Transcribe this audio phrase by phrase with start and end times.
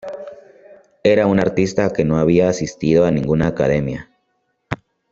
[1.03, 4.09] Era un artista que no había asistido a ninguna academia.